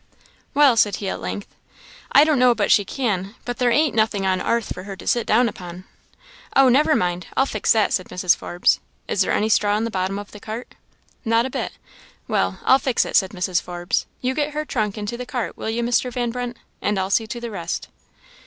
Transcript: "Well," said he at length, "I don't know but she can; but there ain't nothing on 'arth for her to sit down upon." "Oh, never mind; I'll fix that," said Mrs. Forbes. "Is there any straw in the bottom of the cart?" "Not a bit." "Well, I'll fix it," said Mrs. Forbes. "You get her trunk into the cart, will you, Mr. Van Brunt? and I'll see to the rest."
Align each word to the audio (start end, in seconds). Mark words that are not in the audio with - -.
"Well," 0.55 0.77
said 0.77 0.95
he 0.95 1.07
at 1.09 1.21
length, 1.21 1.53
"I 2.11 2.23
don't 2.23 2.39
know 2.39 2.55
but 2.55 2.71
she 2.71 2.83
can; 2.83 3.35
but 3.45 3.59
there 3.59 3.69
ain't 3.69 3.93
nothing 3.93 4.25
on 4.25 4.41
'arth 4.41 4.73
for 4.73 4.81
her 4.85 4.95
to 4.95 5.05
sit 5.05 5.27
down 5.27 5.47
upon." 5.47 5.83
"Oh, 6.55 6.69
never 6.69 6.95
mind; 6.95 7.27
I'll 7.37 7.45
fix 7.45 7.71
that," 7.73 7.93
said 7.93 8.07
Mrs. 8.09 8.35
Forbes. 8.35 8.79
"Is 9.07 9.21
there 9.21 9.31
any 9.31 9.47
straw 9.47 9.77
in 9.77 9.83
the 9.83 9.91
bottom 9.91 10.17
of 10.17 10.31
the 10.31 10.39
cart?" 10.39 10.73
"Not 11.23 11.45
a 11.45 11.51
bit." 11.51 11.73
"Well, 12.27 12.57
I'll 12.65 12.79
fix 12.79 13.05
it," 13.05 13.15
said 13.15 13.29
Mrs. 13.29 13.61
Forbes. 13.61 14.07
"You 14.21 14.33
get 14.33 14.55
her 14.55 14.65
trunk 14.65 14.97
into 14.97 15.17
the 15.17 15.25
cart, 15.27 15.55
will 15.55 15.69
you, 15.69 15.83
Mr. 15.83 16.11
Van 16.11 16.31
Brunt? 16.31 16.57
and 16.81 16.97
I'll 16.97 17.11
see 17.11 17.27
to 17.27 17.39
the 17.39 17.51
rest." 17.51 17.87